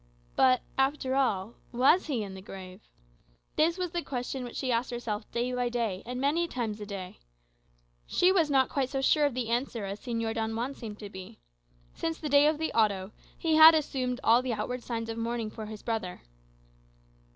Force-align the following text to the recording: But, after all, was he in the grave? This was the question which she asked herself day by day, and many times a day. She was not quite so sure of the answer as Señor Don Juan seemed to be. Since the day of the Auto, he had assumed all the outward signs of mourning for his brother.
But, 0.35 0.63
after 0.79 1.13
all, 1.15 1.53
was 1.71 2.07
he 2.07 2.23
in 2.23 2.33
the 2.33 2.41
grave? 2.41 2.81
This 3.55 3.77
was 3.77 3.91
the 3.91 4.01
question 4.01 4.43
which 4.43 4.55
she 4.55 4.71
asked 4.71 4.89
herself 4.89 5.31
day 5.31 5.53
by 5.53 5.69
day, 5.69 6.01
and 6.07 6.19
many 6.19 6.47
times 6.47 6.81
a 6.81 6.87
day. 6.87 7.19
She 8.07 8.31
was 8.31 8.49
not 8.49 8.67
quite 8.67 8.89
so 8.89 8.99
sure 8.99 9.25
of 9.27 9.35
the 9.35 9.49
answer 9.49 9.85
as 9.85 9.99
Señor 9.99 10.33
Don 10.33 10.55
Juan 10.55 10.73
seemed 10.73 10.97
to 10.97 11.09
be. 11.11 11.37
Since 11.93 12.17
the 12.17 12.29
day 12.29 12.47
of 12.47 12.57
the 12.57 12.73
Auto, 12.73 13.11
he 13.37 13.57
had 13.57 13.75
assumed 13.75 14.19
all 14.23 14.41
the 14.41 14.53
outward 14.53 14.81
signs 14.81 15.07
of 15.07 15.19
mourning 15.19 15.51
for 15.51 15.67
his 15.67 15.83
brother. 15.83 16.23